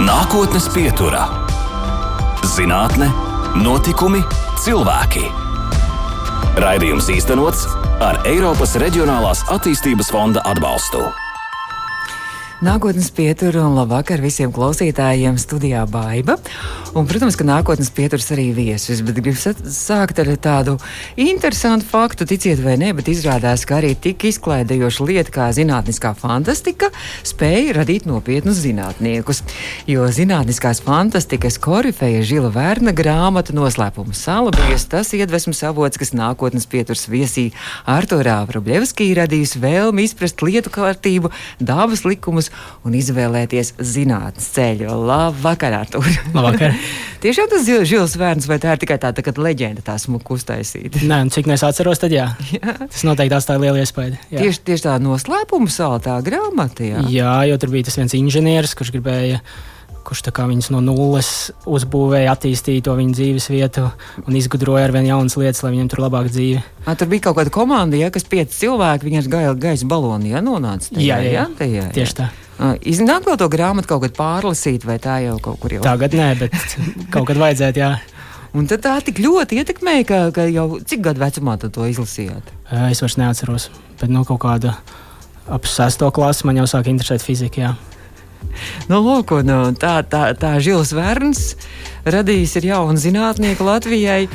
[0.00, 1.26] Nākotnes pieturā-
[2.54, 3.10] zinātne,
[3.60, 4.22] notikumi,
[4.56, 5.26] cilvēki.
[6.56, 7.66] Raidījums īstenots
[8.00, 11.12] ar Eiropas Reģionālās attīstības fonda atbalstu.
[12.64, 16.38] Nākotnes pietura un labvakar visiem klausītājiem studijā Baiva.
[16.92, 20.74] Un, protams, ka nākotnes pieturas arī viesus, bet gribu sākt ar tādu
[21.16, 26.90] interesantu faktu, ticiet vai nē, bet izrādās, ka arī tik izklaidējoša lieta kā zinātniskā fantastika
[27.24, 29.40] spēja radīt nopietnus zinātniekus.
[29.88, 36.68] Jo zinātniskās fantastikas korifeja Žila Vērna grāmata noslēpuma sala bijusi tas iedvesmas avots, kas nākotnes
[36.68, 37.46] pieturas viesī
[37.88, 42.52] Arturā Vrubļevskī radījusi vēlmi izprast lietu kārtību, dabas likumus
[42.84, 44.92] un izvēlēties zinātnes ceļu.
[45.08, 46.12] Labvakar, Artur!
[46.36, 46.81] Labvakar!
[47.22, 50.34] Tiešām tas ir Žils Vērns, vai tā ir tikai tā, tā kā leģenda, tā smuka
[50.36, 51.04] uztaisīta?
[51.06, 52.30] Nē, nu, cik es atceros, tad jā.
[52.56, 52.78] jā.
[52.82, 54.16] Tas noteikti atstāja lielu iespēju.
[54.32, 54.40] Jā.
[54.40, 56.86] Tieši, tieši tā noslēpuma saltā grāmata.
[56.86, 57.04] Jā.
[57.12, 59.42] jā, jo tur bija tas viens inženieris, kurš gribēja
[60.02, 63.86] kurš viņus no nulles uzbūvēja, attīstīja to viņa dzīves vietu
[64.26, 66.62] un izgudroja ar vien jaunas lietas, lai viņiem tur labāk dzīve.
[66.84, 70.90] A, tur bija kaut kāda komanda, ja, kas pieci cilvēki, gāja gaisa baloni, ja nonāca
[70.90, 71.06] tajā.
[71.06, 71.46] Jā, jā, jā.
[71.58, 71.90] Tajā, jā.
[71.94, 72.32] tieši tā.
[72.88, 75.84] Iznāk vēl to grāmatu kaut kad pārlasīt, vai tā jau kaut kur jau?
[75.84, 76.56] Tagad nē, bet
[77.14, 77.92] kaut kad vajadzētu, jā.
[78.52, 82.52] Un tad tā tik ļoti ietekmēja, ka, ka jau cik gadu vecumā to izlasījāt?
[82.90, 84.76] Es vairs neatceros, bet no kaut kāda
[85.48, 87.64] ap sesto klasi man jau sāk interesēt fizika.
[87.64, 87.72] Jā.
[88.90, 91.42] Nu, lūk, un, tā, tā, tā Žils Vērns
[92.04, 94.26] radījis ir jaunu zinātnieku Latvijai,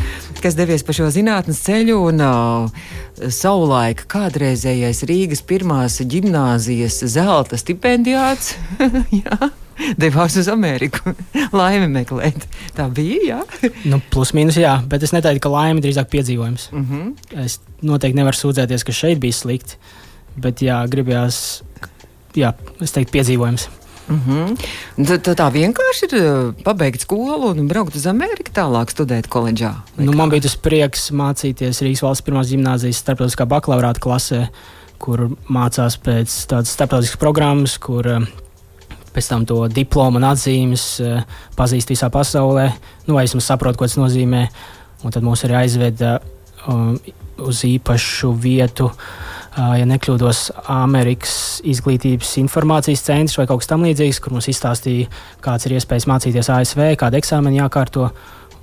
[0.42, 1.98] kas devies pa šo zinātnes ceļu.
[2.10, 2.96] Un, uh,
[3.34, 8.56] savulaik kādreizējais Rīgas pirmās gimnāzijas zelta stipendijāts.
[10.02, 11.14] Devās uz Ameriku,
[11.60, 12.48] laimi meklēt.
[12.78, 13.20] Tā bija.
[13.28, 16.70] Jā, nu, plus mīnus, jā, bet es neteiktu, ka laime drīzāk piedzīvojums.
[16.74, 17.44] Mm -hmm.
[17.46, 19.78] Es noteikti nevaru sūdzēties, ka šeit bija slikti,
[20.36, 21.62] bet jā, gribējās,
[22.36, 23.70] jā, es teiktu, piedzīvojums.
[24.08, 24.58] Mm -hmm.
[25.08, 29.74] Tad tā, tā vienkārši ir uh, pabeigt skolu un braukt uz Ameriku, tālāk studēt koledžā.
[29.98, 34.48] Nu, man bija tas prieks mācīties Rīgas valsts pirmās gimnāzijas starptautiskā bakalaurāta klasē,
[34.98, 38.24] kur mācās pēc tādas starptautiskas programmas, kur uh,
[39.14, 41.22] pēc tam to diplomu un atzīmes uh,
[41.58, 42.72] pazīst visā pasaulē.
[43.08, 44.48] Nu, vai vismaz saprotu, ko tas nozīmē.
[45.04, 46.20] Un tad mūs arī aizveda
[46.68, 47.00] um,
[47.38, 48.86] uz īpašu vietu.
[48.86, 51.36] Uh, ja nekļūdos, Amerikas
[51.66, 55.10] izglītības informācijas centrs vai kaut kas tamlīdzīgs, kur mums izstāstīja,
[55.44, 58.12] kāds ir iespējas mācīties ASV, kāda eksāmena jākārto.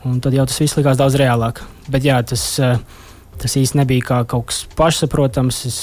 [0.04, 1.62] Tad jau tas viss likās daudz reālāk.
[1.91, 2.44] Bet jā, tas,
[3.41, 5.62] tas īsti nebija kā kaut kas pašsaprotams.
[5.71, 5.78] Es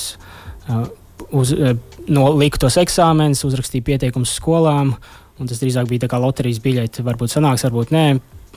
[1.31, 1.53] uz,
[2.07, 4.95] no, liku tos eksāmenus, uzrakstīju pieteikumus skolām,
[5.39, 7.05] un tas drīzāk bija kā loterijas biļete.
[7.07, 8.05] Varbūt sanāks, varbūt nē.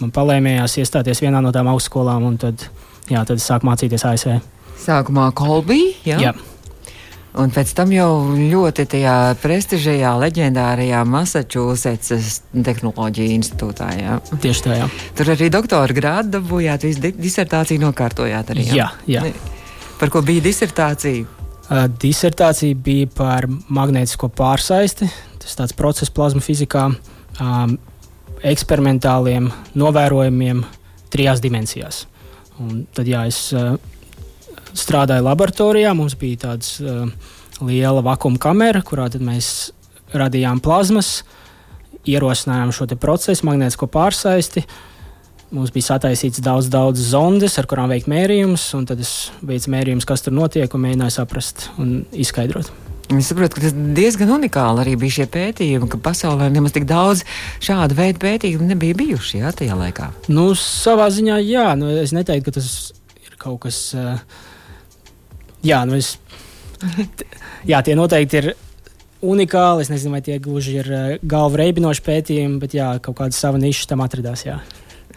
[0.00, 2.66] Man palēmējās iestāties vienā no tām augstskolām, un tad,
[3.10, 4.53] jā, tad es sāku mācīties ASV.
[4.80, 5.94] Sākumā Kolbija.
[6.08, 6.18] Ja?
[6.30, 6.34] Jā.
[7.34, 13.88] Un pēc tam jau ļoti tajā prestižajā, leģendārajā Massachusetts Tehnoloģija institūtā.
[13.98, 14.18] Jā.
[14.44, 14.90] Tieši tā, jā.
[15.18, 18.68] Tur arī doktora grādu dabūjāt, visu disertāciju nokārtojāt arī.
[18.70, 19.24] Jā, jā.
[19.26, 19.32] jā.
[19.98, 21.26] Par ko bija disertācija?
[21.64, 25.10] Uh, disertācija bija par magnētisko pārsaisti.
[25.42, 26.86] Tas tāds process plazma fizikā,
[27.42, 27.74] um,
[28.46, 30.62] eksperimentāliem novērojumiem
[31.10, 32.04] trijās dimensijās.
[32.62, 33.74] Un tad jā, es uh,
[34.78, 35.94] strādāju laboratorijā.
[35.96, 39.72] Mums bija tāda uh, liela vakuma kamera, kurā mēs
[40.14, 41.22] radījām plazmas,
[42.04, 44.64] ierosinājām šo procesu, magnētisko pārsaisti.
[45.54, 50.06] Mums bija sataisīts daudz, daudz zondes, ar kurām veikt mērījumus, un tad es veicu mērījumus,
[50.08, 52.72] kas tur notiek, un mēģināju saprast un izskaidrot.
[53.12, 57.22] Es saprotu, ka tas diezgan unikāli arī bija šie pētījumi, ka pasaulē nemaz tik daudz
[57.62, 60.08] šādu veidu pētījumu nebija bijuši jā, tajā laikā.
[60.32, 62.72] Nu, savā ziņā, jā, nu, es neteiktu, ka tas
[63.20, 63.84] ir kaut kas.
[63.94, 64.50] Uh,
[65.64, 66.14] Jā, nu es,
[67.70, 68.50] jā, tie noteikti ir
[69.24, 69.84] unikāli.
[69.84, 73.60] Es nezinu, vai tie gluži ir uh, galvu reibinoši pētījumi, bet jā, kaut kāda sava
[73.60, 74.44] niša tam atradās.
[74.46, 74.58] Jā.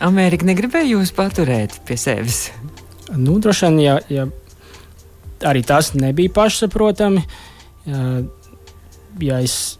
[0.08, 2.48] Amerika negribēja jūs paturēt pie sevis.
[3.16, 4.28] Nu, droši vien, ja, ja
[5.48, 7.24] arī tas nebija pašsaprotami.
[7.88, 8.08] Ja,
[9.24, 9.78] ja es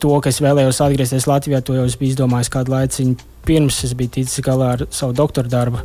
[0.00, 4.16] to, ka es vēlējos atgriezties Latvijā, to jau biju izdomājis kādu laiciņu pirms es biju
[4.18, 5.84] ticis galā ar savu doktora darbu.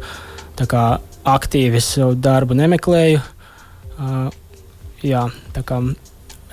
[0.58, 0.86] Tā kā
[1.28, 3.22] aktīvi es savu darbu nemeklēju.
[3.22, 3.41] Uh,
[4.02, 4.32] Uh,
[5.06, 5.78] jā, tā kā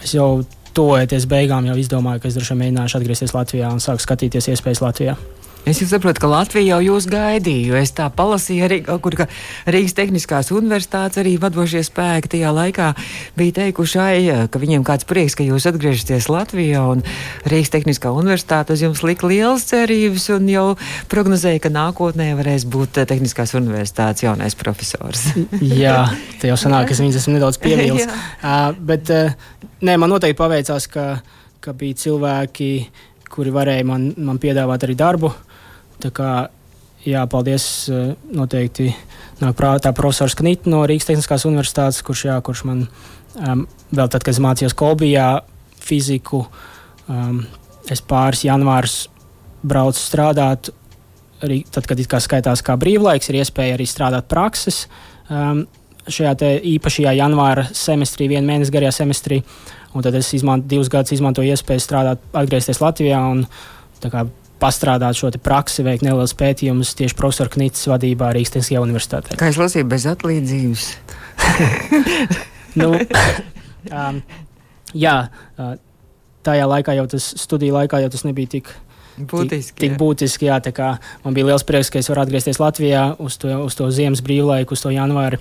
[0.05, 0.45] es jau
[0.77, 4.83] tuvojoties beigām, jau izdomāju, ka es droši vien mēģināšu atgriezties Latvijā un sāku skatīties iespējas
[4.85, 5.17] Latvijā.
[5.69, 9.27] Es jau saprotu, ka Latvija jau jūs gaidīja, jo es tā palasīju arī, kur ka
[9.69, 12.87] Rīgas Tehniskās Universitātes arī vadošie spēki tajā laikā
[13.37, 17.03] bija teikuši, ai, ka viņiem kāds prieks, ka jūs atgriežaties Latvijā, un
[17.45, 20.65] Rīgas Tehniskā Universitāte uz jums lika lielas cerības un jau
[21.13, 25.27] prognozēja, ka nākotnē varēs būt Tehniskās Universitātes jaunais profesors.
[25.83, 26.07] Jā,
[26.41, 28.09] te jau sanāk, ka es viņus esmu nedaudz pievīlis.
[28.09, 29.37] uh, bet uh,
[29.85, 31.11] nē, man noteikti paveicās, ka,
[31.61, 32.73] ka bija cilvēki,
[33.29, 35.35] kuri varēja man, man piedāvāt arī darbu.
[36.03, 36.33] Tā kā,
[37.07, 37.65] jā, paldies
[38.31, 38.93] noteikti
[39.43, 44.23] nāk prātā profesors Knits no Rīgas Tehniskās Universitātes, kurš, jā, kurš man um, vēl tad,
[44.23, 45.29] kad es mācījos Kolbijā
[45.83, 46.45] fiziku,
[47.09, 47.41] um,
[47.91, 49.07] es pāris janvārus
[49.67, 50.71] braucu strādāt.
[51.43, 54.87] Arī tad, kad kā skaitās kā brīvlaiks, ir iespēja arī strādāt prakses.
[55.31, 55.67] Um,
[56.09, 56.35] šajā
[56.67, 59.43] īpašajā janvāra semestrī, viena mēneša garajā semestrī.
[59.97, 63.45] Un tad es izmantoju divus gadus, izmantoju iespēju strādāt, atgriezties Latvijā un
[64.03, 64.27] kā,
[64.61, 69.39] pastrādāt šo praksi, veikt nelielus pētījumus tieši profesora Knītas vadībā Rīgas Tehniskajā universitātē.
[69.39, 70.89] Kā es lasīju, bez atlīdzības?
[72.81, 72.91] nu,
[73.93, 74.21] um,
[74.95, 75.73] jā, uh,
[76.47, 78.75] tajā laikā jau tas studiju laikā jau tas nebija tik.
[79.19, 80.93] Būtiski, tik, tik būtiski, jā, tā kā
[81.25, 84.79] man bija liels prieks, ka es varu atgriezties Latvijā uz to, uz to ziemas brīvlaiku,
[84.79, 85.41] uz to janvāru.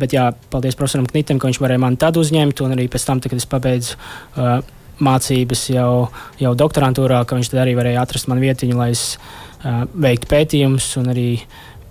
[0.00, 3.20] Bet jā, paldies profesoram Knitam, ka viņš varēja mani tad uzņemt, un arī pēc tam,
[3.20, 4.62] kad es pabeidzu uh,
[5.04, 5.92] mācības jau,
[6.40, 11.12] jau doktorantūrā, ka viņš arī varēja atrast man vietiņu, lai es uh, veiktu pētījumus un
[11.14, 11.28] arī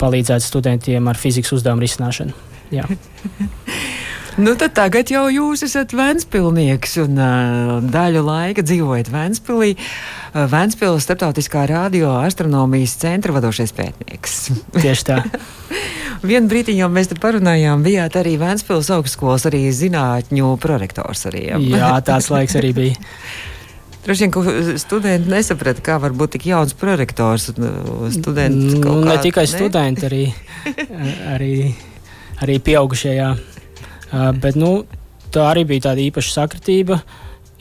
[0.02, 2.36] palīdzētu studentiem ar fizikas uzdevumu risināšanu.
[4.38, 9.72] Nu, tad tagad jau jūs esat Vēnspilnieks un uh, daļu laika dzīvojat Vēnspilī.
[9.74, 14.36] Uh, Vēnspils starptautiskā radioastronomijas centra vadošais pētnieks.
[14.78, 15.24] Tieši tā.
[16.26, 21.44] Vienu brīdiņu jau mēs te parunājām, bijāt arī Vēnspils augstskolas arī zinātņu prorektors arī.
[21.52, 22.98] Jā, jā tāds laiks arī bija.
[24.08, 24.42] Droši vien, ka
[24.80, 27.50] studenti nesaprata, kā var būt tik jauns prorektors.
[28.16, 29.52] Studenti nu, ne tikai ne?
[29.52, 30.22] studenti, arī,
[31.36, 31.52] arī,
[32.46, 33.12] arī pieaugušie.
[33.18, 33.34] Jā.
[34.08, 34.72] Uh, bet nu,
[35.36, 37.02] tā arī bija tāda īpaša sakritība,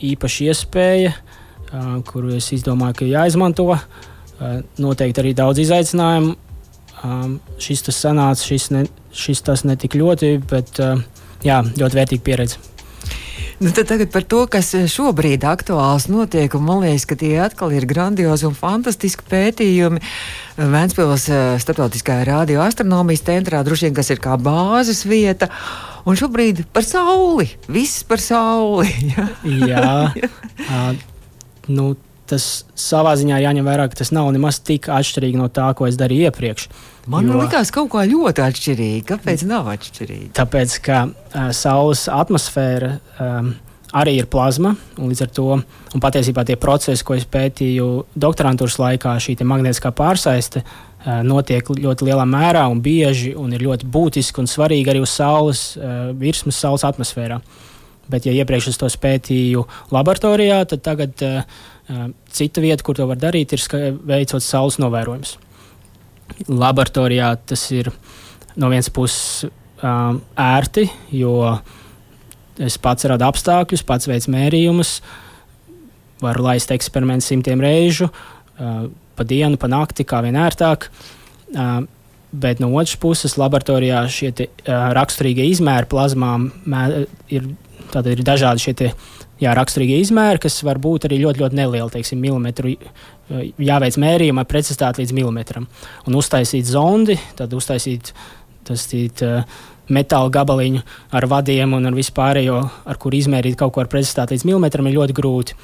[0.06, 3.66] īpaša iespēja, uh, kuru es izdomāju, ka jāizmanto.
[3.74, 6.36] Uh, noteikti arī daudz izaicinājumu.
[7.04, 11.02] Um, šis tas sanāca, šis, ne, šis tas netik ļoti, bet uh,
[11.44, 12.62] jā, ļoti vērtīga pieredze.
[13.56, 17.86] Nu, tagad par to, kas šobrīd aktuāls notiek, un man liekas, ka tie atkal ir
[17.88, 20.02] grandiozi un fantastiski pētījumi.
[20.60, 21.24] Vēnspils
[21.64, 25.48] starptautiskajā radioastronomijas centrā droši vien, kas ir kā bāzes vieta.
[26.04, 27.48] Un šobrīd par sauli.
[27.72, 28.92] Viss par sauli.
[29.72, 30.12] Jā,
[30.68, 30.92] uh,
[31.72, 31.94] nu,
[32.30, 35.98] tas savā ziņā jāņem vērā, ka tas nav nemaz tik atšķirīgi no tā, ko es
[36.00, 36.68] darīju iepriekš.
[37.12, 39.04] Man jo, likās kaut kā ļoti atšķirīgi.
[39.08, 40.32] Kāpēc nav atšķirīgi?
[40.36, 43.52] Tāpēc, ka uh, Saules atmosfēra um,
[43.96, 45.46] arī ir plazma, un līdz ar to,
[45.94, 47.88] un patiesībā tie procesi, ko es pētīju
[48.18, 50.64] doktorantūras laikā, šī magnētiskā pārsaiste,
[51.22, 55.62] notiek ļoti lielā mērā un bieži un ir ļoti būtiski un svarīgi arī uz Saules
[56.18, 57.38] virsmas, Saules atmosfērā.
[58.10, 59.64] Bet, ja iepriekš es to pētīju
[59.94, 61.40] laboratorijā, tad tagad uh,
[62.32, 65.36] cita vieta, kur to var darīt, ir veicot saules novērojumus.
[66.50, 67.92] Laboratorijā tas ir
[68.58, 69.46] no vienas puses
[69.82, 71.36] um, ērti, jo
[72.62, 74.96] es pats radu apstākļus, pats veicu mērījumus,
[76.22, 78.08] varu laist eksperimentus simtiem reižu.
[78.56, 80.88] Uh, pa dienu, pa nakti, kā vien ērtāk.
[81.52, 81.84] Uh,
[82.36, 86.82] bet no otras puses, laboratorijā šie te, uh, raksturīgie izmēri plazmām mē,
[87.32, 87.46] ir,
[87.94, 88.74] ir dažādi šie
[89.42, 92.74] jā, raksturīgie izmēri, kas var būt arī ļoti, ļoti nelieli, teiksim, milimetru.
[93.58, 95.66] Jāveic mērījumi ar precizitāti līdz milimetram.
[96.06, 98.12] Un uztaisīt zondi, tad uztaisīt
[98.66, 99.22] tas tīt,
[99.92, 100.80] metāla gabaliņu
[101.14, 102.58] ar vadiem un ar vispārējo,
[102.90, 105.58] ar kur izmērīt kaut ko ar precizitāti līdz milimetram, ir ļoti grūti.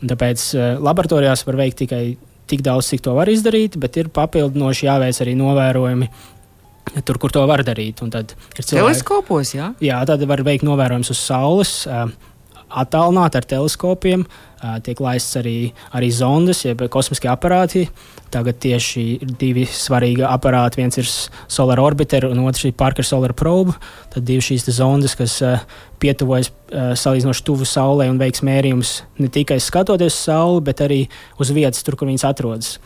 [0.00, 0.48] Un tāpēc
[0.80, 2.04] laboratorijās var veikt tikai
[2.50, 6.10] tik daudz, cik to var izdarīt, bet ir papildinoši jāveic arī novērojumi.
[7.06, 8.00] Tur, kur to var darīt.
[8.00, 9.68] Teleskopos, jā?
[9.84, 11.74] Jā, tad var veikt novērojumus uz Saules,
[12.70, 14.24] attālināt ar teleskopiem.
[14.84, 17.86] Tiek laists arī, arī zondes, jeb kosmiskie aparāti.
[18.30, 20.82] Tagad tieši ir divi svarīgi aparāti.
[20.82, 21.08] Viens ir
[21.50, 23.74] Solar Orbiter un otrs ir Parker Solar Probe.
[24.12, 25.38] Tad divi šīs zondes, kas
[26.02, 31.00] pietuvojas salīdzinoši tuvu Saulē un veiks mērījumus ne tikai skatoties uz Sauli, bet arī
[31.40, 32.76] uz vietas, tur, kur viņas atrodas.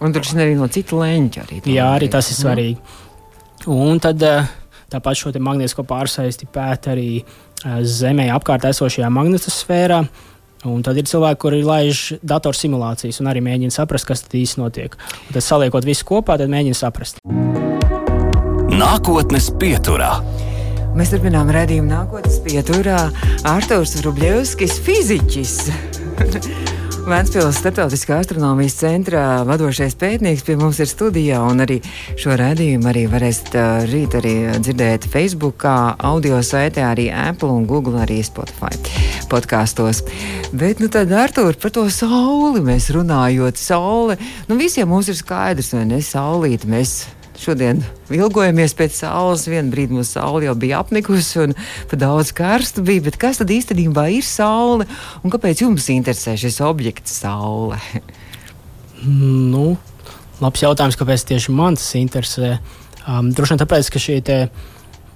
[0.00, 1.44] Un tur arī no citu leņķa.
[1.46, 3.02] Arī Jā, arī tas ir svarīgi.
[3.72, 4.22] Un tad
[4.92, 7.24] tāpat šo magnētisko pārsaisti pēta arī
[7.64, 10.02] Zemē apkārt esošajā magnetosfērā.
[10.66, 14.96] Un tad ir cilvēki, kuri laiž datorsimulācijas un arī mēģina saprast, kas tad īsti notiek.
[15.28, 17.20] Un tad saliekot visu kopā, tad mēģina saprast.
[18.76, 20.16] Nākotnes pieturā.
[20.96, 23.04] Mēs turpinām redzējumu nākotnes pieturā.
[23.46, 25.56] Arthurs Rubļevskis, fiziķis.
[27.06, 31.76] Vēncpils starptautiskā astronomijas centrā vadošais pētnieks pie mums ir studijā, un arī
[32.18, 33.54] šo redzējumu arī varēsiet
[33.92, 35.62] rīt arī dzirdēt Facebook,
[36.02, 38.74] audio saitē, arī Apple un Google, arī Spotify
[39.30, 40.02] podkāstos.
[40.50, 44.18] Bet, nu tad, Artur, par to sauli mēs runājot, saule,
[44.50, 47.04] nu visiem mums ir skaidrs, vai ne, saulīt mēs
[47.36, 49.44] Šodien ilgojamies pēc saules.
[49.50, 51.56] Vienu brīdi mums saule jau bija apnikusi un
[51.90, 53.04] pa daudz karstu bija.
[53.08, 54.86] Bet kas tad īstenībā ir saule
[55.22, 57.80] un kāpēc jums interesē šis objekts saule?
[59.06, 59.74] Nu,
[60.40, 62.54] labs jautājums, kāpēc tieši man tas interesē.
[63.06, 64.38] Um, droši vien tāpēc, ka šie, te,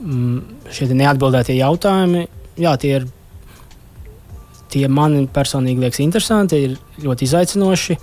[0.05, 2.27] um, šie te neatbildētie jautājumi,
[2.61, 3.09] jā, tie ir.
[4.71, 7.97] Tie man personīgi liekas interesanti, ir ļoti izaicinoši.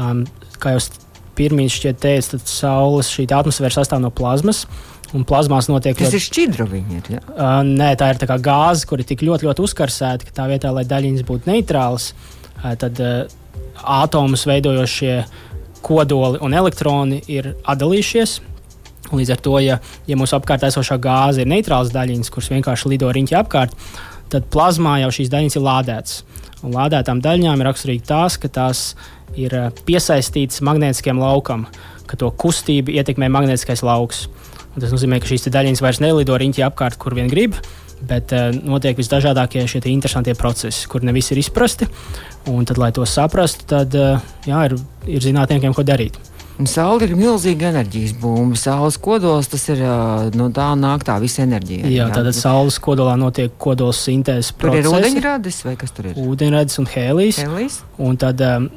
[0.00, 0.22] Um,
[0.62, 0.86] kā jau
[1.38, 4.64] pirmie šķiet teica, tad Saules šī atmosfēra sastāv no plazmas.
[5.14, 5.94] Un plazmās notiek.
[5.94, 6.18] Tas ļoti...
[6.18, 6.64] ir šķidra.
[6.66, 7.00] Viņa.
[7.12, 7.20] Ja?
[7.36, 10.72] Uh, nē, tā ir tā gāze, kur ir tik ļoti, ļoti uzkarsēta, ka tā vietā,
[10.74, 12.08] lai daļiņas būtu neitrālas,
[12.56, 13.20] uh, tad uh,
[13.84, 15.20] atomus veidojošie
[15.84, 18.40] kodoli un elektroni ir atdalījušies.
[19.14, 23.10] Līdz ar to, ja, ja mūsu apkārt esošā gāze ir neitrāls daļiņas, kuras vienkārši lido
[23.14, 23.76] riņķi apkārt,
[24.32, 26.22] tad plazmā jau šīs daļiņas ir lādētas.
[26.64, 28.84] Un lādētām daļiņām ir raksturīgi tās, ka tās
[29.36, 31.66] ir eh, piesaistītas magnētiskajam laukam,
[32.08, 34.26] ka to kustību ietekmē magnētiskais lauks.
[34.74, 37.58] Un tas nozīmē, ka šīs daļiņas vairs nelido riņķī apkārt, kur vien grib,
[38.04, 41.86] bet uh, notiek visdažādākie šie interesantie procesi, kur ne visi ir izprasti.
[42.50, 44.18] Un tad, lai to saprastu, tad uh,
[44.48, 44.74] jā, ir,
[45.06, 46.18] ir zinātniekiem, ko darīt.
[46.54, 48.54] Un saule ir milzīga enerģijas bumba.
[48.58, 49.80] Saules kodols tas ir
[50.38, 51.88] no tā nāk tā visa enerģija.
[51.88, 52.06] Jā, jā.
[52.14, 54.86] tātad saules kodolā notiek kodols sintēzes process.
[54.86, 56.20] Tur ir ūdeņradis vai kas tur ir?
[56.22, 57.42] Ūdeņradis un hēlijs.
[57.42, 57.80] hēlijs.
[58.06, 58.70] Un tad um,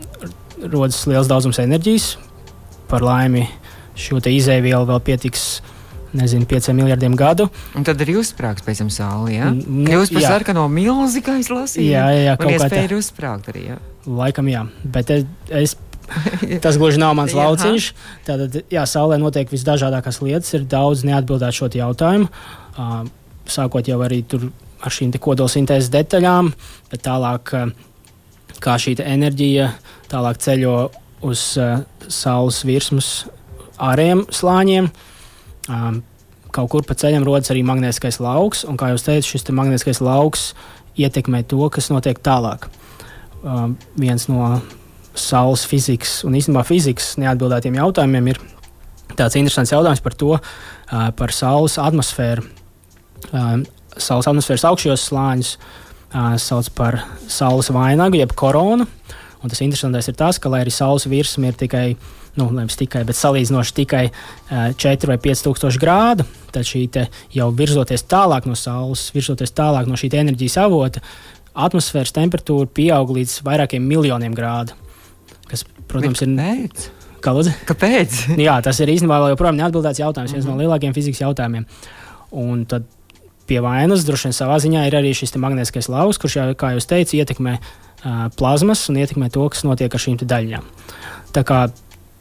[0.66, 2.16] rodas liels daudzums enerģijas.
[2.90, 3.46] Par laimi
[3.98, 5.48] šo izēvielu vēl pietiks
[6.18, 7.46] nezinu, pieciem miljardiem gadu.
[7.78, 9.36] Un tad arī uzsprāgs pēc tam saule.
[9.36, 9.52] Ja?
[9.54, 11.92] Kļūst par sarkano milzi, kā es lasīju.
[11.92, 12.86] Jā, jā, jā kaut kā tā.
[12.88, 13.68] ir uzsprāgt arī.
[13.74, 13.82] Jā.
[14.08, 15.76] Laikam jā, bet es, es
[16.64, 17.90] Tas gluži nav mans lauciņš.
[18.28, 22.30] Tātad, jā, saulē notiek visdažādākās lietas, ir daudz neatbildētu šo jautājumu.
[22.78, 23.02] Uh,
[23.50, 24.22] sākot jau arī
[24.84, 26.52] ar šīm kodolsintēzes detaļām,
[26.92, 27.54] bet tālāk,
[28.64, 29.72] kā šī enerģija
[30.12, 30.78] tālāk ceļo
[31.28, 33.12] uz uh, saules virsmas
[33.82, 34.90] ārējiem slāņiem.
[35.68, 36.02] Um,
[36.54, 40.52] kaut kur pa ceļam rodas arī magnētiskais lauks, un, kā jau teicu, šis magnētiskais lauks
[40.98, 42.70] ietekmē to, kas notiek tālāk.
[43.44, 44.58] Um, viens no
[45.22, 48.42] saules fizikas un īstenībā fizikas neatbildētiem jautājumiem ir
[49.18, 50.36] tāds interesants jautājums par to,
[51.18, 52.46] par saules atmosfēru.
[53.98, 55.56] Saules atmosfēras augšējos slāņus
[56.42, 58.88] sauc par saules vainagu, jeb koronu.
[59.44, 61.86] Un tas interesantais ir tas, ka, lai arī saules virsma ir tikai,
[62.40, 66.88] nu, nevis tikai, bet salīdzinoši tikai uh, 4 vai 5 tūkstoši grādu, tad šī
[67.36, 71.06] jau virzoties tālāk no saules, virzoties tālāk no šī enerģijas avota,
[71.54, 74.74] atmosfēras temperatūra pieaug līdz vairākiem miljoniem grādu
[75.88, 76.32] protams, ir.
[76.38, 76.90] Kāpēc?
[77.68, 78.20] Kāpēc?
[78.40, 80.56] Jā, tas ir īstenībā joprojām neatbildēts jautājums, viens mm -hmm.
[80.56, 80.68] no mhm.
[80.68, 81.66] lielākajiem fizikas jautājumiem.
[82.32, 82.86] Un tad
[83.48, 86.90] pie vainas droši vien savā ziņā ir arī šis magnētiskais lauks, kurš, jau, kā jūs
[86.90, 90.64] teicāt, ietekmē uh, plazmas un ietekmē to, kas notiek ar šīm daļām.
[91.36, 91.68] Tā kā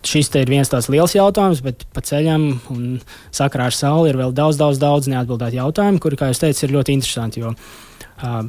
[0.06, 3.00] šis ir viens tāds liels jautājums, bet pa ceļam un
[3.34, 6.76] sakarā ar Sauli ir vēl daudz, daudz, daudz neatbildētu jautājumu, kuri, kā jūs teicat, ir
[6.78, 7.42] ļoti interesanti.
[7.42, 8.46] Jo uh,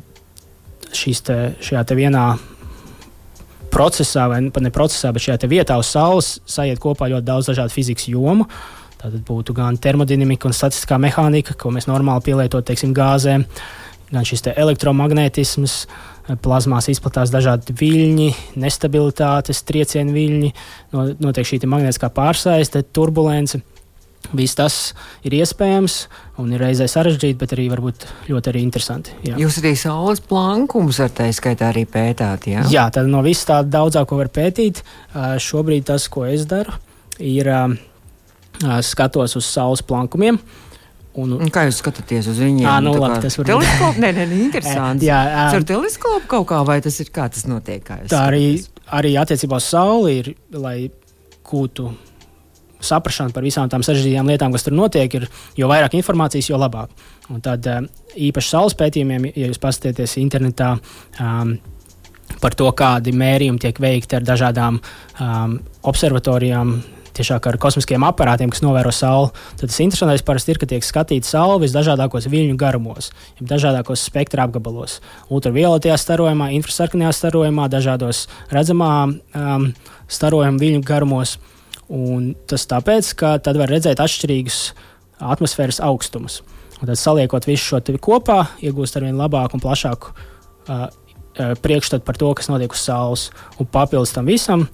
[0.94, 2.28] šīs te, šajā te vienā
[3.74, 7.74] procesā, vai pat ne procesā, bet šajā vietā uz Saules sajiet kopā ļoti daudz dažādu
[7.76, 8.48] fizikas jomu.
[8.98, 13.46] Tātad būtu gan termodinamika un statistiskā mehānika, ko mēs normāli pielietojam, teiksim, gāzēm,
[14.10, 15.76] gan šis elektromagnetisms,
[16.44, 20.52] plazmās izplatās dažādi viļņi, nestabilitātes, triecienu viļņi,
[21.22, 23.62] notiek šī magnētiskā pārsaiste, turbulence.
[24.36, 24.76] Viss tas
[25.24, 25.96] ir iespējams
[26.42, 29.16] un ir reizē sarežģīti, bet arī ļoti arī interesanti.
[29.24, 29.38] Jā.
[29.40, 32.66] Jūs arī saules plankumus ar tā skaitā arī pētāt, jā?
[32.72, 34.84] Jā, tad no viss tā daudzāko var pētīt.
[35.16, 36.76] Šobrīd tas, ko es daru,
[37.24, 37.52] ir
[38.84, 40.40] skatos uz saules plankumiem.
[41.18, 42.68] Un, un kā jūs skatāties uz viņiem?
[42.68, 44.02] Jā, nu, labi, tas var būt teleskops.
[44.04, 45.08] Nē, nē, nē, interesanti.
[45.08, 45.46] jā, jā.
[45.58, 47.82] Ar teleskopu kaut kā, vai tas ir kā tas notiek?
[48.12, 48.44] Tā arī,
[48.94, 50.76] arī attiecībā uz sauli ir, lai
[51.48, 51.90] gūtu
[52.84, 56.92] saprāšana par visām tām sarežģītajām lietām, kas tur notiek, ir jo vairāk informācijas, jo labāk.
[57.34, 57.82] Un tad eh,
[58.30, 60.76] īpaši saules pētījumiem, ja jūs paskatieties internetā.
[61.22, 61.58] Um,
[62.42, 65.54] Par to, kādi mērījumi tiek veikti ar dažādām um,
[65.88, 66.74] observatorijām,
[67.18, 69.32] tiešāk ar kosmiskiem aparātiem, kas novēro Sauli.
[69.58, 75.00] Tad tas interesantais parasti ir, ka tiek skatīta Saule visdažādākos viļņu garumos, dažādos spektra apgabalos,
[75.34, 79.70] ultravioletajā starojumā, infrasarkanajā starojumā, dažādos redzamā um,
[80.12, 81.38] starojuma viļņu garumos.
[81.94, 84.62] Un tas tāpēc, ka tad var redzēt atšķirīgus
[85.24, 86.41] atmosfēras augstumus.
[86.82, 90.88] Un tad saliekot visu šo kopā, iegūst ar vien labāku un plašāku uh,
[91.63, 93.27] priekšstatu par to, kas notiek uz Saules.
[93.58, 94.67] Un papildus tam visam,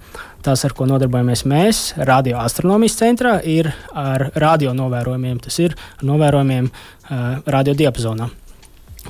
[0.44, 5.38] tas, ar ko nodarbojamies mēs, radioastronomijas centrā, ir ar radionovērojumiem.
[5.44, 8.28] Tas ir novērojumiem uh, radiodiapazonā.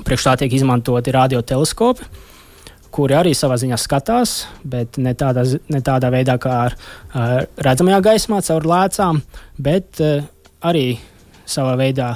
[0.05, 2.07] Priekš tā tiek izmantoti radioteleskopi
[2.95, 6.77] kuri arī savā ziņā skatās, bet ne tādā, ne tādā veidā, kā ar,
[7.11, 9.19] ar redzamajā gaismā, caur lēcām,
[9.59, 10.23] bet uh,
[10.65, 10.87] arī
[11.45, 12.13] savā veidā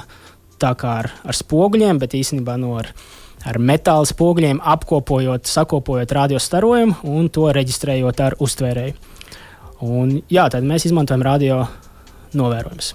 [0.60, 2.90] tā kā ar, ar spoguļiem, bet īstenībā no ar,
[3.48, 8.96] ar metāla spoguļiem apkopojot, sakopojot radiostarojumu un to reģistrējot ar uztvērēju.
[9.80, 11.62] Un, jā, tad mēs izmantojam radio
[12.36, 12.92] novērojumus.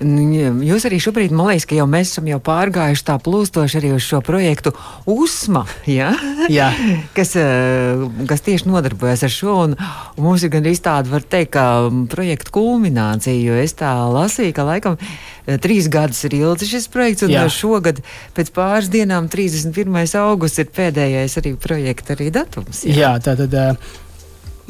[0.00, 4.04] Jūs arī šobrīd, man liekas, ka jau mēs esam jau pārgājuši tā plūstoši arī uz
[4.06, 4.72] šo projektu
[5.10, 6.14] USMA, ja?
[6.48, 6.70] Jā.
[7.16, 9.56] kas, eh, kas tieši nodarbojas ar šo.
[9.66, 9.74] Un,
[10.16, 11.64] un mums ir gan arī tāda, var teikt, ka
[12.12, 17.26] projekta kulminācija, jo es tā lasīju, ka laikam eh, trīs gadus ir ilgs šis projekts,
[17.26, 17.44] un Jā.
[17.52, 18.00] šogad
[18.36, 20.00] pēc pāris dienām, 31.
[20.22, 22.86] augusts, ir pēdējais arī projekta arī datums.
[22.88, 23.90] Jā, Jā tā tad eh,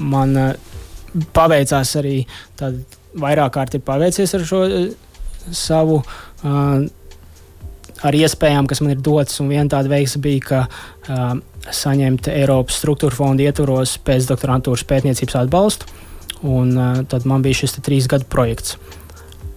[0.01, 0.35] man
[1.37, 2.25] paveicās arī
[2.59, 2.83] tāda
[3.15, 4.65] vairāk kārt ir paveicies ar šo
[5.53, 6.03] savu.
[6.45, 6.89] Uh,
[8.07, 9.41] ar iespējām, kas man ir dotas.
[9.43, 11.35] Viena tāda veiksme bija, ka uh,
[11.81, 15.91] saņemt Eiropas struktūra fonda ietvaros pēcdoktorantūras pētniecības atbalstu.
[16.41, 18.79] Un, uh, tad man bija šis trīs gadu projekts.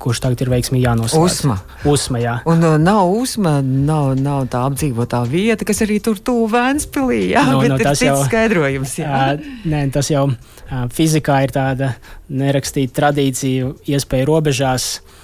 [0.04, 1.24] Kurš tagad ir veiksmīgi jānosaka?
[1.24, 1.56] Usma.
[1.88, 2.34] Usma jā.
[2.50, 7.22] Un uh, nav uzma, nav, nav tā apdzīvotā vieta, kas arī tur tuvu Vēnspilī.
[7.32, 8.98] Jā, no, no, tas jau ir skaidrojums.
[9.00, 9.24] Jā.
[9.38, 11.94] Uh, nē, tas jau uh, fizikā ir tāda
[12.28, 14.98] nerakstīta tradīcija, iespēja robežās.
[15.00, 15.23] Uh,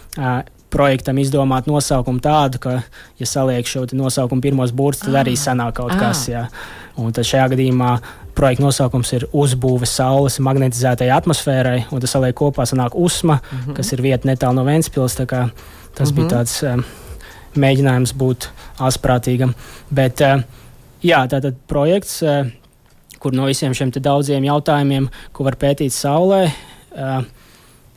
[0.69, 2.75] projektam izdomāt nosaukumu tādu, ka,
[3.19, 5.41] ja saliek šo nosaukumu pirmos burtus, tad arī ah.
[5.41, 5.99] sanāk kaut ah.
[5.99, 6.27] kas.
[6.29, 6.45] Jā.
[6.99, 7.95] Un tad šajā gadījumā
[8.37, 13.75] projekta nosaukums ir uzbūve Saules magnetizētajai atmosfērai, un tas saliek kopā sanāk USMA, mm -hmm.
[13.75, 15.15] kas ir vieta netālu no Ventspils.
[15.15, 15.51] Tas mm
[15.99, 16.15] -hmm.
[16.15, 16.35] bija mhm.
[16.35, 16.83] tāds um,
[17.55, 18.49] mēģinājums būt
[18.79, 19.53] asprātīgam.
[19.89, 20.41] Bet, uh,
[21.03, 22.47] jā, tātad projekts, uh,
[23.19, 26.51] kur no visiem šiem daudziem jautājumiem, ko var pētīt Saulē,
[26.91, 27.23] uh,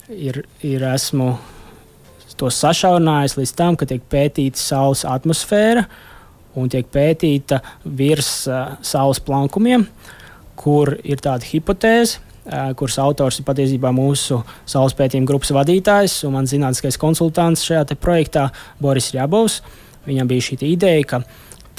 [0.08, 1.38] ir, ir esmu
[2.42, 5.86] to sašaurinājis līdz tam, ka tiek pētīta Saules atmosfēra
[6.58, 9.86] un tiek pētīta virs uh, Saules plankumiem,
[10.58, 16.36] kur ir tāda hipotēze, uh, kuras autors ir patiesībā mūsu Saules pētījuma grupas vadītājs un
[16.36, 18.48] mans zinātniskais konsultants šajā projektā
[18.82, 19.62] Boris Jabovs.
[20.08, 21.22] Viņam bija šī ideja, ka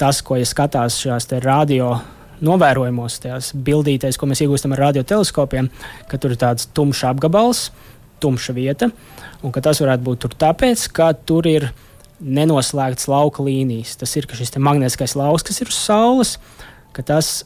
[0.00, 1.98] tas, ko ja skatās šajās radio
[2.44, 5.68] novērojumos, tajās bildītēs, ko mēs iegūstam ar radioteleskopiem,
[6.10, 7.68] ka tur ir tāds tumšs apgabals,
[8.24, 8.90] tumša vieta,
[9.44, 11.70] un ka tas varētu būt tur tāpēc, ka tur ir
[12.24, 13.96] nenoslēgts lauka līnijas.
[14.00, 16.36] Tas ir šis magnētiskais lauks, kas ir uz Saules,
[16.96, 17.42] ka tas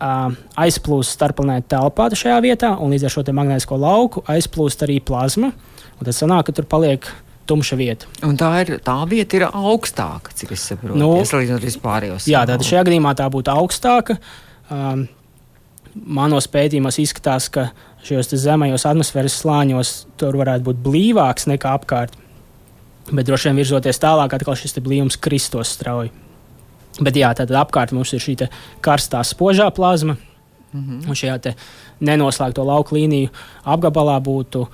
[0.00, 5.52] uh, aizplūst starpplanētu telpā šajā vietā, un līdz ar šo magnētisko lauku aizplūst arī plazma.
[6.00, 7.04] Tad sanāk, ka tur paliek
[7.50, 8.08] tumša vieta.
[8.24, 10.96] Un tā, ir, tā vieta ir augstāka, cik es saprotu.
[11.00, 12.28] Nu, salīdzinot vispārējos.
[12.30, 14.16] Jā, tad šajā gadījumā tā būtu augstāka.
[14.70, 15.08] Um,
[15.94, 17.70] manos pētījumos izskatās, ka
[18.06, 22.16] šajos zemajos atmosfēras slāņos tur varētu būt blīvāks nekā apkārt.
[23.10, 26.12] Bet droši vien virzoties tālāk, atkal šis blīvums kristos strauji.
[27.00, 28.36] Bet jā, tad apkārt mums ir šī
[28.84, 30.16] karstā spožā plazma.
[30.72, 31.08] Mm -hmm.
[31.08, 31.54] Un šajā
[32.00, 33.28] nenoslēgto lauku līniju
[33.64, 34.70] apgabalā būtu uh,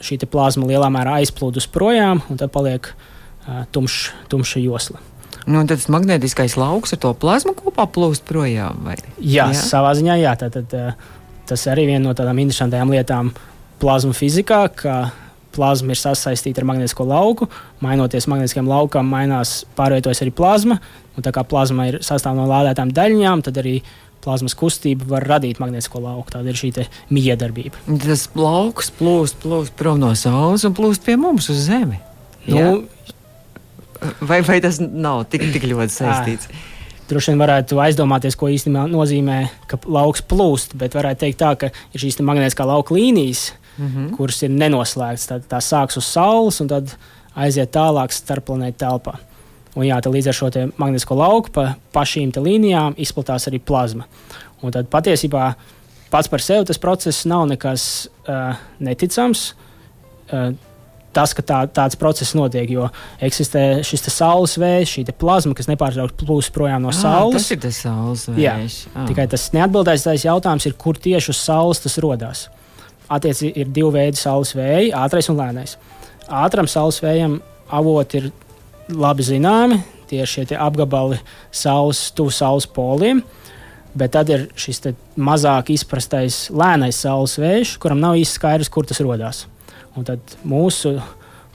[0.00, 5.09] šī plazma lielā mērā aizplūdus projām, un tad paliek uh, tumš, tumša josla.
[5.46, 8.82] Nu, tad tas magnētiskais lauks ar to plazmu kopā plūst projām.
[8.84, 8.98] Vai?
[9.18, 10.34] Jā, jā, savā ziņā jā.
[10.40, 11.16] Tad, tad, uh,
[11.50, 13.32] Tas arī viena no tādām interesantām lietām
[13.82, 14.98] plazmu fizikā, ka
[15.50, 17.48] plazma ir sasaistīta ar magnētisko lauku.
[17.82, 20.78] Mainoties magnētiskajam laukam, mainās, pārvietojas arī plazma.
[21.18, 23.80] Un tā kā plazma ir sastāvdaļa no lādētām daļiņām, tad arī
[24.22, 26.30] plazmas kustība var radīt magnētisko lauku.
[26.36, 26.70] Tāda ir šī
[27.10, 27.82] miedarbība.
[28.04, 31.98] Tas lauks plūst, plūst prom no Saules un plūst pie mums uz Zemi.
[32.46, 32.84] Nu,
[34.20, 36.50] vai, vai tas nav tik, tik ļoti saistīts?
[36.50, 36.66] À.
[37.10, 39.38] Droši vien varētu aizdomāties, ko īstenībā nozīmē,
[39.70, 44.10] ka lauks plūst, bet varētu teikt tā, ka ir šīs magnētiskā lauka līnijas, mm -hmm.
[44.16, 45.26] kuras ir nenoslēgtas.
[45.26, 46.94] Tad tā sāks uz Saules un tad
[47.34, 49.18] aiziet tālāk starp planētu telpā.
[49.74, 54.04] Un jā, līdz ar šo magnētisko lauku pa, pa šīm līnijām izplatās arī plazma.
[54.62, 55.54] Un tad patiesībā
[56.10, 59.54] pats par sevi tas process nav nekas uh, neticams.
[60.32, 60.54] Uh,
[61.16, 62.88] tas, ka tā, tāds process notiek, jo
[63.22, 67.36] eksistē šis saules vējš, šī plazma, kas nepārtraukti plūst projām no saules.
[67.38, 68.40] Tas ir tas saules vējš.
[68.86, 69.06] Jā, oh.
[69.10, 72.46] tikai tas neatbildētais jautājums ir, kur tieši uz saules tas radās.
[73.10, 75.74] Attiecīgi ir divi veidi saules vēji, ātrais un lēnais.
[76.30, 77.40] Ātram saules vējam
[77.74, 78.30] avoti ir
[78.94, 81.18] labi zināmi, tie ir šie apgabali
[81.50, 83.22] saules, tuvu saules poliem.
[83.98, 84.84] Bet tad ir šis
[85.18, 89.48] mazāk izprastais lēnais saules vējš, kuram nav īsti skaidrs, kur tas radās.
[89.98, 90.94] Un tad mūsu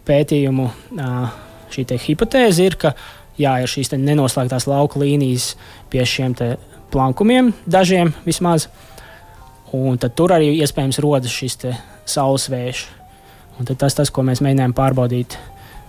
[0.06, 0.68] pētījumu
[1.74, 2.94] šī hipotēze ir, ka
[3.40, 5.54] jā, ir šīs nenoslēgtās lauka līnijas
[5.92, 6.36] pie šiem
[6.94, 8.68] plankumiem, dažiem vismaz.
[9.76, 11.58] Un tad tur arī iespējams rodas šis
[12.08, 12.86] saules vējš.
[13.60, 15.38] Un tas tas, ko mēs mēģinājām pārbaudīt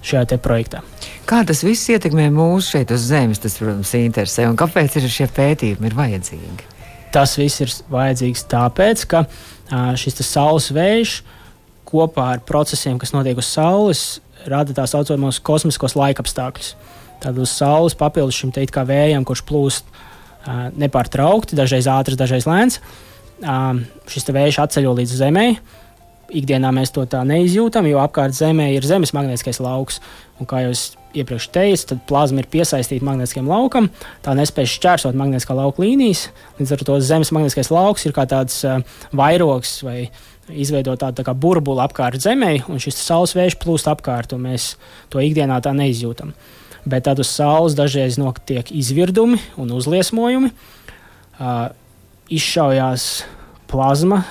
[0.06, 0.84] šajā projektā.
[1.26, 4.46] Kā tas viss ietekmē mūsu šeit uz Zemes, tas, protams, interesē.
[4.46, 6.68] Un kāpēc ir šie pētījumi ir vajadzīgi?
[7.14, 9.24] Tas viss ir vajadzīgs tāpēc, ka
[9.98, 11.35] šis saules vējš uh,
[11.86, 14.04] kopā ar procesiem, kas notiek uz Saules,
[14.50, 16.74] rada tā saucamos kosmiskos laikapstākļus.
[17.22, 22.80] Tad uz Saules papildus šim vējam, kurš plūst uh, nepārtraukti, dažreiz ātrs, dažreiz lēns,
[23.40, 25.56] um, šis vējš atceļo līdz zemei.
[26.26, 30.00] Ikdienā mēs to tā neizjūtam, jo apkārt zemē ir zemes magnētiskais lauks.
[30.40, 33.88] Un, kā jau es iepriekš teicu, tad plazma ir piesaistīta magnētiskajam laukam.
[34.26, 36.26] Tā nespēj šķērsot magnētiskā lauka līnijas.
[36.58, 38.82] Līdz ar to zemes magnētiskais lauks ir kā tāds uh,
[39.16, 40.08] vairogs vai
[40.52, 44.74] izveidot tādu tā burbuli apkārt zemē, un šis saules vējš plūst apkārt, un mēs
[45.12, 46.34] to ikdienā tā neizjūtam.
[46.86, 50.52] Bet tad uz saules dažreiz notiek izvirdumi un uzliesmojumi.
[51.36, 51.68] Uh,
[52.32, 53.24] izšaujās
[53.70, 54.22] plazma,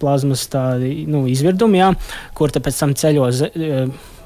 [0.00, 1.90] plazmas tādi, nu, izvirdumi, jā,
[2.36, 3.28] kur pēc tam ceļo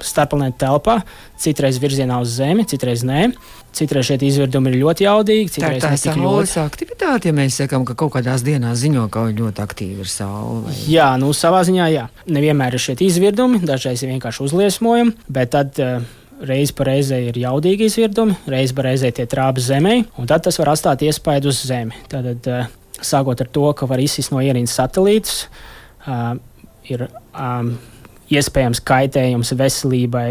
[0.03, 0.99] starpplanētu telpā,
[1.41, 3.29] citreiz virzienā uz Zemi, citreiz nē.
[3.75, 5.53] Citreiz šie izvirdumi ir ļoti jaudīgi.
[5.59, 6.59] Tā ir tā saules ļoti...
[6.63, 10.61] aktivitāte, ja mēs sakām, ka kaut kādās dienās ziņo, ka ļoti aktīva ir saule.
[10.67, 10.75] Vai...
[10.91, 12.05] Jā, nu savā ziņā jā.
[12.31, 15.81] Nevienmēr ir šie izvirdumi, dažreiz ir vienkārši uzliesmojumi, bet tad.
[15.81, 20.43] Uh, Reiz pa reizē ir jaudīgi izvirdumi, reiz pa reizē tie trāpa zemē, un tad
[20.43, 21.95] tas var atstāt iespaidu uz zemi.
[22.11, 22.65] Tad, uh,
[22.99, 25.45] sākot ar to, ka var izsist no ierīnas satelītus,
[26.03, 26.35] uh,
[26.91, 27.71] ir um,
[28.35, 30.29] iespējams kaitējums veselībai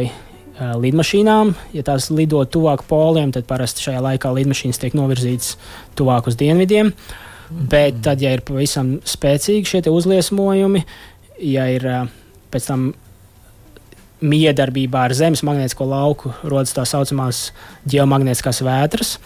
[0.58, 1.54] lidmašīnām.
[1.74, 5.54] Ja tās lido tuvāk poliem, tad parasti šajā laikā lidmašīnas tiek novirzītas
[5.98, 6.92] tuvāk uz dienvidiem.
[6.92, 7.68] Mm.
[7.70, 10.84] Bet tad, ja ir pavisam spēcīgi šie uzliesmojumi,
[11.44, 11.88] ja ir
[12.54, 12.92] pēc tam
[14.24, 17.48] miedarbībā ar Zemes magnētisko lauku, rodas tā saucamās
[17.90, 19.16] geomagnētiskās vētras.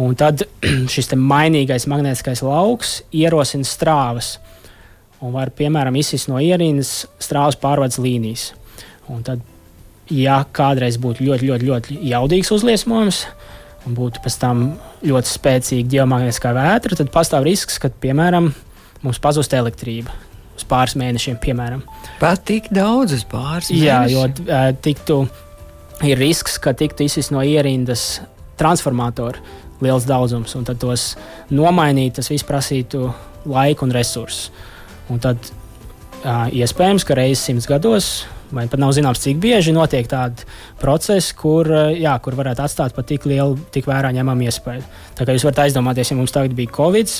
[0.00, 0.46] Un tad
[0.94, 4.38] šis mainīgais magnētiskais lauks ierosina strāvas
[5.24, 8.50] un var, piemēram, izsist no ierīnas strāvas pārvades līnijas.
[9.12, 9.42] Un tad,
[10.12, 13.24] ja kādreiz būtu ļoti, ļoti, ļoti jaudīgs uzliesmojums,
[13.84, 14.66] un būtu pēc tam
[15.04, 18.52] ļoti spēcīga geomagnētiskā vētra, tad pastāv risks, ka, piemēram,
[19.04, 20.12] mums pazust elektrība
[20.54, 21.82] uz pāris mēnešiem, piemēram.
[22.20, 23.84] Pat tik daudz uz pāris mēnešiem?
[23.84, 25.18] Jā, jo tiktu,
[26.06, 28.22] ir risks, ka tiktu izsist no ierindas
[28.60, 29.42] transformatoru
[29.84, 31.12] liels daudzums, un tad tos
[31.52, 33.08] nomainīt, tas viss prasītu
[33.50, 34.48] laiku un resursus.
[35.12, 35.50] Un tad
[36.24, 40.46] iespējams, ka reizes simts gados, vai pat nav zināms, cik bieži notiek tādi
[40.80, 44.86] procesi, kur, uh, jā, kur varētu atstāt pat tik lielu, tik vērā ņemamu iespēju.
[45.18, 47.18] Tā kā jūs varat aizdomāties, ja mums tagad bija Covid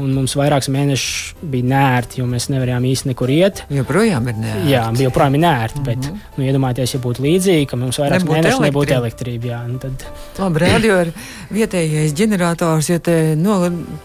[0.00, 3.62] un mums vairākus mēnešus bija nērti, jo mēs nevarējām īsti nekur iet.
[3.72, 4.72] Joprojām ir nērti.
[4.72, 6.34] Jā, joprojām ir nērti, bet, mm -hmm.
[6.36, 9.50] nu, iedomājieties, ja būtu līdzīgi, ka mums vairākus mēnešus nebūtu elektrība.
[9.52, 10.04] Jā, nu tad...
[10.38, 11.12] Labi, radio ir
[11.50, 13.58] vietējais ģenerators, ja te no,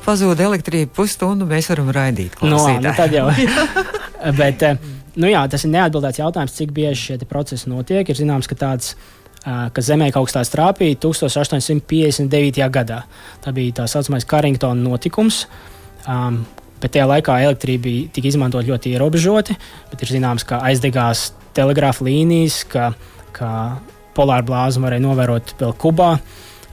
[0.05, 2.39] pazūd elektrība pusstundu, mēs varam raidīt.
[2.41, 3.27] No, nu, nu, tad jau.
[4.41, 4.77] bet, eh,
[5.15, 8.07] nu jā, tas ir neatbildēts jautājums, cik bieži šie procesi notiek.
[8.07, 8.95] Ir zināms, ka tāds
[9.41, 12.61] ka Zemē kaut kas tāds trāpīja 1859.
[12.69, 13.03] gadā.
[13.41, 15.47] Tā bija tā saucamais Carringtona notikums.
[16.05, 16.43] Um,
[16.81, 19.57] bet tajā laikā elektrība tika izmantota ļoti ierobežoti.
[19.97, 22.91] Ir zināms, ka aizdegās telegrāfa līnijas, ka,
[23.35, 23.49] ka
[24.17, 26.15] polāra blāzma varēja novērot vēl Kubā.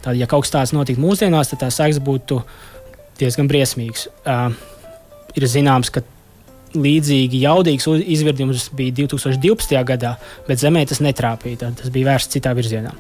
[0.05, 2.42] Tad, ja kaut kas tāds notiktu mūsdienās, tad tā seks būtu
[3.18, 4.07] diezgan briesmīgs.
[4.22, 4.53] Uh,
[5.37, 6.05] ir zināms, ka
[6.76, 9.78] līdzīgi jaudīgs izvirdījums bija 2012.
[9.88, 10.16] gadā,
[10.48, 11.72] bet Zemē tas netrāpīja.
[11.81, 12.92] Tas bija vērsts citā virzienā.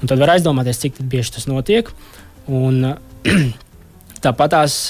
[0.00, 1.90] Un tad var aizdomāties, cik bieži tas notiek.
[2.48, 2.94] Un,
[4.24, 4.80] tāpat tās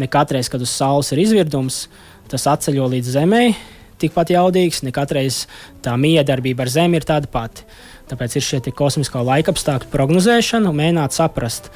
[0.00, 1.82] Ne katreiz, kad uz Saules ir izvirdums,
[2.30, 3.52] tas atceļo līdz Zemei
[4.00, 5.42] tikpat jaudīgs, ne katreiz
[5.84, 7.66] tā miedarbība ar Zemi ir tāda pati.
[8.08, 11.68] Tāpēc ir šie kosmiskā laika apstākļu prognozēšana un mēģināt saprast,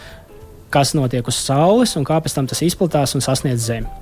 [0.73, 3.92] kas notiek uz Saules un kāpēc tam tas izplatās un sasniedz Zemi.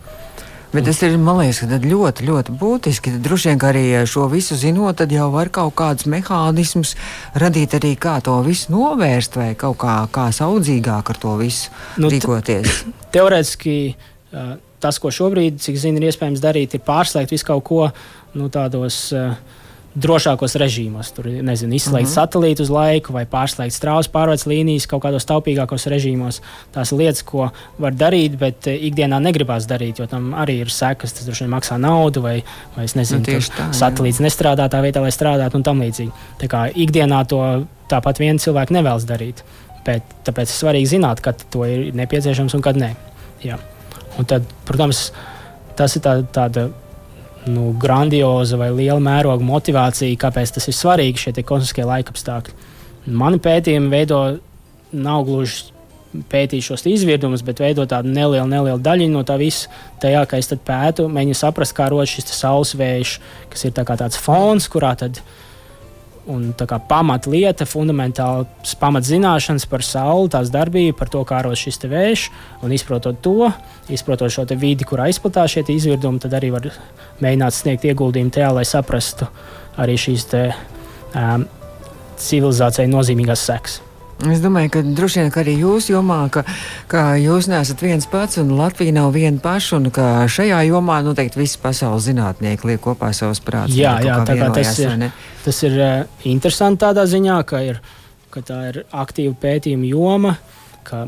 [0.72, 3.12] Bet tas ir, man liekas, ļoti, ļoti būtiski.
[3.12, 6.94] Tad droši vien, ka arī šo visu zinot, tad jau var kaut kādus mehānismus
[7.36, 11.68] radīt arī, kā to visu novērst vai kaut kā, kā saudzīgāk ar to visu
[12.00, 12.84] nu, rīkoties.
[13.14, 13.76] Teorētiski
[14.82, 17.82] tas, ko šobrīd, cik zinu, ir iespējams darīt, ir pārslēgt visu kaut ko
[18.32, 19.04] nu, tādos.
[19.12, 19.60] Uh,
[19.94, 21.10] drošākos režīmos.
[21.16, 22.10] Tur nezinu, izslēgt mhm.
[22.10, 22.14] -huh.
[22.14, 26.40] satelītu uz laiku vai pārslēgt strāvas pārvades līnijas kaut kādos taupīgākos režīmos.
[26.72, 31.12] Tās lietas, ko var darīt, bet ikdienā negribās darīt, jo tam arī ir sekas.
[31.12, 32.42] Tas droši vien maksā naudu, vai,
[32.76, 34.28] vai es nezinu, nu, tā, satelīts jā.
[34.28, 36.12] nestrādā tā vietā, lai strādātu un tam līdzīgi.
[36.40, 39.44] Tā kā ikdienā to tāpat viens cilvēks nevēlas darīt.
[39.84, 42.94] Bet, tāpēc ir svarīgi zināt, kad to ir nepieciešams un kad nē.
[43.42, 43.58] Jā.
[44.18, 45.10] Un tad, protams,
[45.76, 46.68] tas ir tā, tāda
[47.50, 52.56] nu, grandioza vai liela mēroga motivācija, kāpēc tas ir svarīgi, šie kosmiskie laikapstākļi.
[53.18, 54.22] Mani pētījumi veido
[54.92, 55.70] nav gluži
[56.28, 59.70] pētīt šos izvirdumus, bet veidot tādu nelielu, nelielu daļu no tā visa.
[60.02, 63.14] Tajā, ka es pētu, mēģinu saprast, kā rodas šis saules vējš,
[63.50, 65.40] kas ir tā tāds fons, kurā tad ir
[66.30, 66.52] un
[66.88, 72.26] pamatlieta, fundamentāls pamatzināšanas par sauli, tās darbību, par to, kā rodas šis vējš.
[72.62, 73.50] Un izprotot to,
[73.90, 76.70] izprotot šo vidi, kurā izplatās šie izvirdumi, tad arī var
[77.22, 79.26] mēģināt sniegt ieguldījumu tajā, lai saprastu
[79.82, 80.44] arī šīs te,
[81.16, 81.48] um,
[82.22, 83.80] civilizācijai nozīmīgās sekas.
[84.30, 86.44] Es domāju, ka droši vien ka arī jūs jomā, ka,
[86.90, 91.40] ka jūs neesat viens pats un Latvija nav viena paša, un ka šajā jomā noteikti
[91.40, 93.74] visi pasaules zinātnieki liek kopā savus prātus.
[93.74, 95.08] Jā, jā tā kā tas ir,
[95.44, 95.92] tas ir uh,
[96.28, 97.82] interesanti tādā ziņā, ka, ir,
[98.32, 100.34] ka tā ir aktīva pētījuma joma,
[100.86, 101.06] ka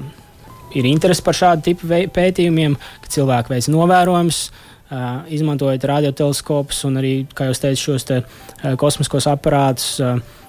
[0.74, 4.46] ir interese par šādu tipu pētījumiem, ka cilvēki veic novērojumus.
[4.94, 9.94] Uh, izmantojot radioteleskopus un arī, kā jau teicu, šos te, uh, kosmiskos aparātus.
[9.98, 10.42] Uh,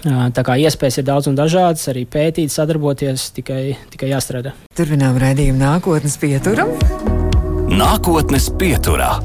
[0.00, 4.54] Tā kā iespējas ir daudz un dažādas, arī pētīt, sadarboties, tikai, tikai jāstrādā.
[4.78, 6.72] Turpinām redzējumu nākotnes pieturam.
[7.68, 9.18] Nākotnes pieturā.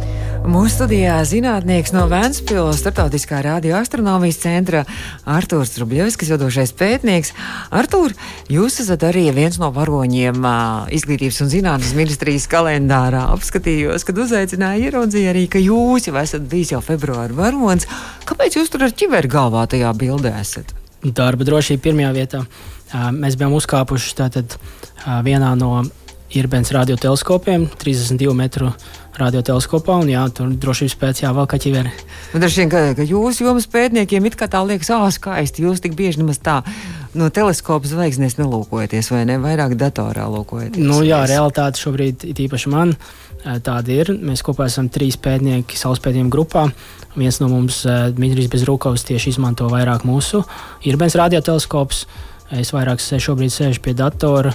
[0.46, 4.84] Mūsu studijā zinātnieks no Vēncpils starptautiskā radioastronomijas centra
[5.26, 7.32] Artūrs Trubļevskis, vadošais pētnieks.
[7.74, 8.14] Artūr,
[8.54, 10.46] jūs esat arī viens no varoņiem
[10.94, 13.24] izglītības un zinātnes ministrijas kalendārā.
[13.34, 17.90] Apskatījos, kad uzaicināja ieraudzīja arī, ka jūs jau esat bijis jau februāra varonis.
[18.30, 20.76] Kāpēc jūs tur ar ķiveru galvā tajā bildē esat?
[21.02, 22.46] Darba drošība pirmajā vietā.
[23.18, 24.60] Mēs bijām uzkāpuši tātad
[25.26, 25.80] vienā no
[26.36, 28.72] Irbens radioteleskopiem, 32 metru
[29.20, 31.92] radioteleskopā, un jā, tur drošības pēc jāvelk ķiveri.
[32.36, 35.96] Droši vien, ka, ka jūsu jomas pētniekiem it kā tā liekas, ah, skaisti, jūs tik
[35.98, 36.62] bieži nemaz tā
[37.16, 40.84] no teleskopa zvaigznēs nelūkojaties, vai ne, vairāk datorā lūkojaties.
[40.84, 42.96] Nu jā, realitāte šobrīd, īpaši man,
[43.46, 44.12] tāda ir.
[44.20, 46.68] Mēs kopā esam trīs pētnieki saules pētījumu grupā.
[47.16, 47.84] Viens no mums,
[48.16, 50.44] Dmitrijs Bezrukovs, tieši izmanto vairāk mūsu
[50.88, 52.06] Irbens radioteleskopus.
[52.54, 54.52] Es vairāk šobrīd sēžu pie datora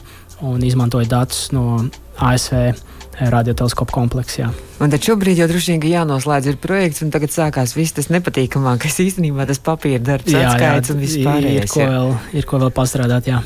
[0.47, 1.85] un izmantoju datus no
[2.21, 2.73] ASV
[3.21, 4.49] radioteleskopu kompleksā.
[4.81, 8.97] Un tad šobrīd jau droši vien jānoslēdz ir projekts, un tagad sākās viss tas nepatīkamākais
[9.05, 11.67] īstenībā tas papīra darbs, jā, atskaits un vispārējais.
[11.67, 13.43] Ir, ko vēl, ir ko vēl pastrādāt, jā.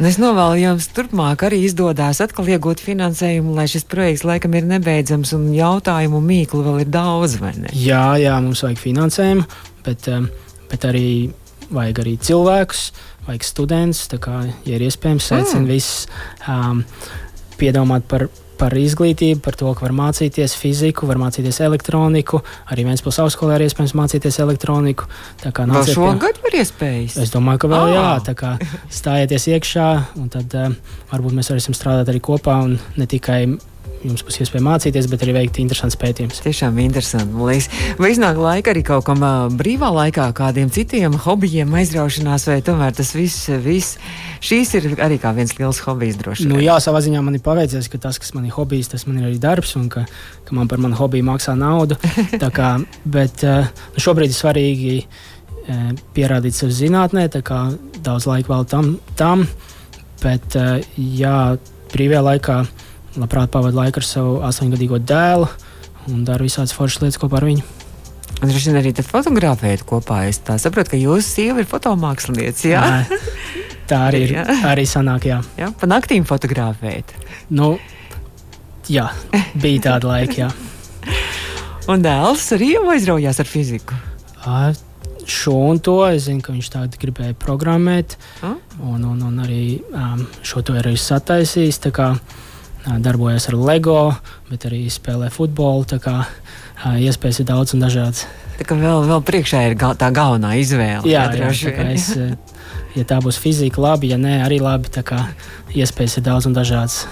[0.00, 4.68] Un es novēlu jums turpmāk arī izdodās atkal iegūt finansējumu, lai šis projekts laikam ir
[4.70, 7.74] nebeidzams un jautājumu mīklu vēl ir daudz, vai ne?
[7.76, 9.44] Jā, jā, mums vajag finansējumu,
[9.84, 10.30] bet, um,
[10.72, 11.08] bet arī
[11.68, 12.88] vajag arī cilvēkus,
[13.28, 15.70] vajag studentus, tā kā, ja ir iespējams, aicinu mm.
[15.70, 16.06] visus
[16.48, 16.84] um,
[17.60, 22.40] piedomāt par par izglītību, par to, ka var mācīties fiziku, var mācīties elektroniku.
[22.72, 25.08] Arī Vēncpils augstskolā ir iespējams mācīties elektroniku.
[25.42, 27.18] Tā kā vēl šogad var iespējas.
[27.22, 27.94] Es domāju, ka vēl oh.
[27.94, 28.54] jā, tā kā
[29.00, 29.88] stājieties iekšā,
[30.18, 30.70] un tad uh,
[31.12, 33.44] varbūt mēs varēsim strādāt arī kopā un ne tikai
[34.04, 36.40] jums būs iespēja mācīties, bet arī veikt interesantus pētījumus.
[36.44, 37.34] Tiešām interesanti.
[37.48, 37.68] Liekas.
[37.98, 39.22] Vai iznāk laika arī kaut kam
[39.58, 43.98] brīvā laikā, kādiem citiem hobijiem, aizraušanās, vai tomēr tas viss, viss
[44.44, 46.54] šīs ir arī kā viens liels hobijs droši vien?
[46.54, 49.20] Nu, jā, savā ziņā man ir paveicies, ka tas, kas man ir hobijs, tas man
[49.20, 50.04] ir arī darbs, un ka,
[50.46, 51.98] ka man par manu hobiju maksā naudu.
[52.58, 54.94] kā, bet nu, šobrīd ir svarīgi
[56.16, 57.66] pierādīt sev zinātnē, tā kā
[58.04, 59.44] daudz laika vēl tam, tam
[60.22, 60.56] bet
[60.96, 61.40] jā,
[61.92, 62.58] brīvajā laikā
[63.18, 65.48] labprāt pavadu laiku ar savu astoņgadīgo dēlu
[66.08, 67.66] un daru visādas foršas lietas kopā ar viņu.
[68.38, 70.22] Un droši vien arī fotografējat kopā.
[70.30, 72.68] Es saprotu, ka jūsu sieva ir fotomākslinieca.
[72.70, 72.82] Jā?
[72.86, 73.20] Jā,
[73.90, 74.34] tā arī ir.
[74.38, 74.44] Jā.
[74.70, 75.40] Arī sanāk, jā.
[75.58, 77.14] jā pa naktīm fotografēt.
[77.50, 77.76] Nu,
[78.90, 79.08] jā,
[79.62, 80.50] bija tāda laika, jā.
[81.90, 83.98] un dēls arī aizraujās ar fiziku.
[84.46, 84.68] À,
[85.28, 85.98] šo un to.
[86.08, 88.56] Es zinu, ka viņš tādu gribēja programmēt, ah?
[88.80, 91.82] un, un, un arī um, šo to ir arī sataisījis
[93.02, 94.00] darbojas ar LEGO,
[94.50, 95.86] bet arī spēlē futbolu.
[95.88, 96.16] Tā kā
[96.98, 98.26] iespējas ir daudz un dažādas.
[98.58, 101.06] Tā kā vēl, vēl priekšā ir gal, tā galvenā izvēle.
[101.06, 102.08] Jā, jā, jā es,
[102.98, 104.90] ja tā būs fizika, labi, ja nē, arī labi.
[104.92, 105.20] Tā kā
[105.76, 107.04] iespējas ir daudz un dažādas.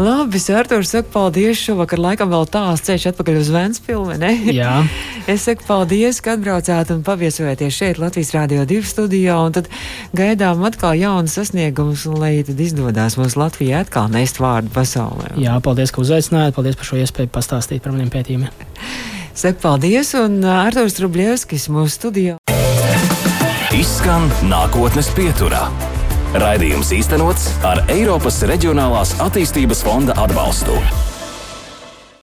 [0.00, 1.60] Labi, Artur, saku paldies.
[1.60, 4.32] Šovakar laikam vēl tāls ceļš atpakaļ uz Ventspilsnu, ne?
[4.56, 4.80] Jā.
[5.32, 9.36] es saku paldies, ka atbraucāt un paviesojaties šeit Latvijas Rādio 2 studijā.
[9.44, 9.70] Un tad
[10.16, 15.34] gaidām atkal jaunas sasniegumus, un lai tad izdodas mums Latvijai atkal nest vārdu pasaulē.
[15.40, 16.56] Jā, paldies, ka uzaicinājāt.
[16.56, 18.52] Paldies par šo iespēju pastāstīt par maniem pētījumiem.
[19.40, 22.59] Saku paldies, un Arturs Trubļevskis mūsu studijā.
[23.80, 25.62] Izskan nākotnes pieturā.
[26.42, 30.76] Raidījums īstenots ar Eiropas Reģionālās attīstības fonda atbalstu.